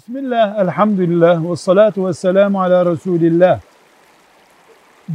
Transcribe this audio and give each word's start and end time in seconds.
Bismillah, 0.00 0.58
elhamdülillah 0.58 1.50
ve 1.50 1.56
salatu 1.56 2.06
ve 2.06 2.14
selamu 2.14 2.60
ala 2.62 2.92
Resulillah. 2.92 3.60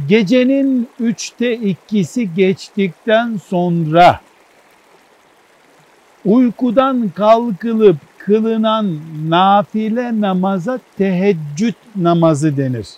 Gecenin 0.08 0.88
üçte 1.00 1.56
ikisi 1.56 2.34
geçtikten 2.34 3.36
sonra 3.46 4.20
uykudan 6.24 7.08
kalkılıp 7.08 7.96
kılınan 8.18 8.98
nafile 9.28 10.20
namaza 10.20 10.78
teheccüd 10.98 11.74
namazı 11.96 12.56
denir. 12.56 12.88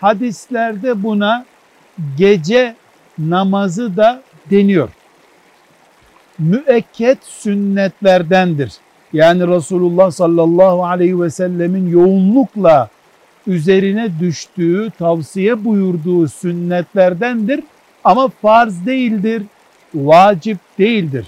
Hadislerde 0.00 1.02
buna 1.02 1.44
gece 2.18 2.74
namazı 3.18 3.96
da 3.96 4.22
deniyor. 4.50 4.88
Müekket 6.38 7.18
sünnetlerdendir. 7.22 8.72
Yani 9.14 9.48
Resulullah 9.48 10.10
sallallahu 10.10 10.84
aleyhi 10.84 11.20
ve 11.20 11.30
sellemin 11.30 11.90
yoğunlukla 11.90 12.88
üzerine 13.46 14.10
düştüğü, 14.20 14.90
tavsiye 14.98 15.64
buyurduğu 15.64 16.28
sünnetlerdendir 16.28 17.60
ama 18.04 18.28
farz 18.28 18.86
değildir, 18.86 19.42
vacip 19.94 20.58
değildir. 20.78 21.26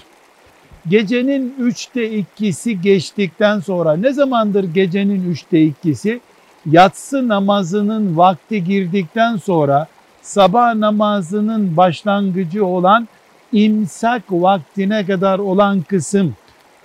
Gecenin 0.89 1.53
üçte 1.59 2.11
ikisi 2.17 2.81
geçtikten 2.81 3.59
sonra 3.59 3.95
ne 3.95 4.13
zamandır 4.13 4.63
gecenin 4.63 5.31
üçte 5.31 5.61
ikisi? 5.61 6.19
Yatsı 6.65 7.27
namazının 7.27 8.17
vakti 8.17 8.63
girdikten 8.63 9.37
sonra 9.37 9.87
sabah 10.21 10.75
namazının 10.75 11.77
başlangıcı 11.77 12.65
olan 12.65 13.07
imsak 13.51 14.23
vaktine 14.29 15.05
kadar 15.05 15.39
olan 15.39 15.81
kısım 15.81 16.35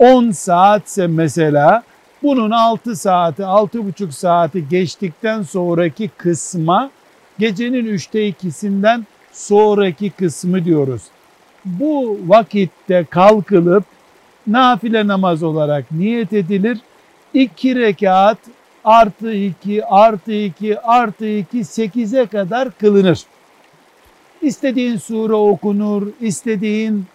10 0.03 0.31
saatse 0.31 1.07
mesela 1.07 1.83
bunun 2.23 2.51
6 2.51 2.97
saati, 2.97 3.43
6,5 3.43 4.13
saati 4.13 4.69
geçtikten 4.69 5.43
sonraki 5.43 6.09
kısma 6.09 6.91
gecenin 7.39 7.87
üçte 7.87 8.27
ikisinden 8.27 9.07
sonraki 9.33 10.11
kısmı 10.11 10.65
diyoruz. 10.65 11.03
Bu 11.65 12.19
vakitte 12.27 13.07
kalkılıp 13.11 13.85
nafile 14.47 15.07
namaz 15.07 15.43
olarak 15.43 15.93
niyet 15.93 16.33
edilir. 16.33 16.79
2 17.35 17.77
rekat 17.77 18.39
artı 18.85 19.33
2 19.35 19.85
artı 19.85 20.33
2 20.33 20.81
artı 20.81 21.27
2 21.27 21.59
8'e 21.59 22.27
kadar 22.27 22.71
kılınır. 22.71 23.23
İstediğin 24.43 24.97
sure 24.97 25.35
okunur, 25.35 26.09
istediğin 26.21 27.07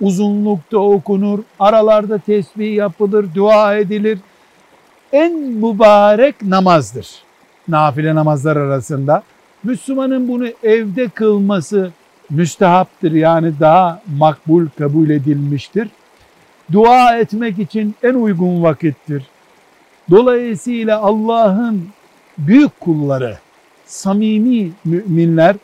uzunlukta 0.00 0.78
okunur, 0.78 1.38
aralarda 1.58 2.18
tesbih 2.18 2.74
yapılır, 2.74 3.34
dua 3.34 3.76
edilir. 3.76 4.18
En 5.12 5.32
mübarek 5.38 6.42
namazdır. 6.42 7.08
Nafile 7.68 8.14
namazlar 8.14 8.56
arasında. 8.56 9.22
Müslümanın 9.62 10.28
bunu 10.28 10.46
evde 10.62 11.08
kılması 11.08 11.90
müstehaptır. 12.30 13.12
Yani 13.12 13.52
daha 13.60 14.02
makbul 14.18 14.66
kabul 14.78 15.10
edilmiştir. 15.10 15.88
Dua 16.72 17.16
etmek 17.16 17.58
için 17.58 17.94
en 18.02 18.14
uygun 18.14 18.62
vakittir. 18.62 19.26
Dolayısıyla 20.10 21.00
Allah'ın 21.00 21.88
büyük 22.38 22.80
kulları, 22.80 23.38
samimi 23.86 24.70
müminler 24.84 25.56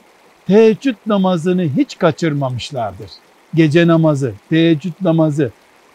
teheccüd 0.47 0.97
namazını 1.07 1.63
hiç 1.63 1.99
kaçırmamışlardır 1.99 3.11
gece 3.55 3.87
namazı, 3.87 4.33
teheccüd 4.51 4.93
namazı, 5.03 5.51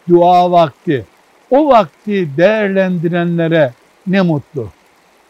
dua 0.09 0.51
vakti, 0.51 1.05
o 1.49 1.69
vakti 1.69 2.29
değerlendirenlere 2.37 3.73
ne 4.07 4.21
mutlu. 4.21 4.69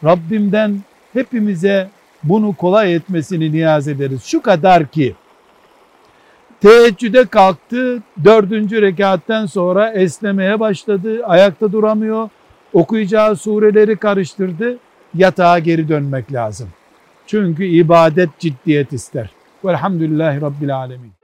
Rabbimden 0.04 0.80
hepimize 1.12 1.88
bunu 2.22 2.54
kolay 2.54 2.94
etmesini 2.94 3.52
niyaz 3.52 3.88
ederiz. 3.88 4.24
Şu 4.24 4.42
kadar 4.42 4.86
ki 4.86 5.14
teheccüde 6.60 7.24
kalktı, 7.26 8.02
dördüncü 8.24 8.82
rekatten 8.82 9.46
sonra 9.46 9.92
esnemeye 9.92 10.60
başladı, 10.60 11.26
ayakta 11.26 11.72
duramıyor, 11.72 12.28
okuyacağı 12.72 13.36
sureleri 13.36 13.96
karıştırdı, 13.96 14.78
yatağa 15.14 15.58
geri 15.58 15.88
dönmek 15.88 16.32
lazım. 16.32 16.68
Çünkü 17.26 17.64
ibadet 17.64 18.38
ciddiyet 18.38 18.92
ister. 18.92 19.30
Velhamdülillahi 19.64 20.40
Rabbil 20.40 20.76
Alemin. 20.76 21.17